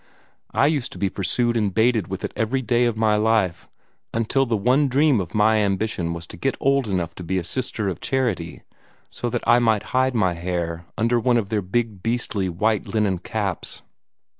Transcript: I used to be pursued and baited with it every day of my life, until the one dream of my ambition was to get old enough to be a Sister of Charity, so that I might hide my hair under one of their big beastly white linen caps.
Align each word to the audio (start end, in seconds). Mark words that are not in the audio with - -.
I 0.55 0.65
used 0.65 0.91
to 0.93 0.97
be 0.97 1.11
pursued 1.11 1.55
and 1.55 1.71
baited 1.71 2.07
with 2.07 2.23
it 2.23 2.31
every 2.35 2.63
day 2.63 2.85
of 2.87 2.97
my 2.97 3.17
life, 3.17 3.69
until 4.11 4.47
the 4.47 4.57
one 4.57 4.87
dream 4.87 5.21
of 5.21 5.35
my 5.35 5.57
ambition 5.57 6.11
was 6.11 6.25
to 6.25 6.37
get 6.37 6.57
old 6.59 6.87
enough 6.87 7.13
to 7.13 7.23
be 7.23 7.37
a 7.37 7.43
Sister 7.43 7.87
of 7.87 7.99
Charity, 8.01 8.63
so 9.11 9.29
that 9.29 9.47
I 9.47 9.59
might 9.59 9.83
hide 9.93 10.15
my 10.15 10.33
hair 10.33 10.87
under 10.97 11.19
one 11.19 11.37
of 11.37 11.49
their 11.49 11.61
big 11.61 12.01
beastly 12.01 12.49
white 12.49 12.87
linen 12.87 13.19
caps. 13.19 13.83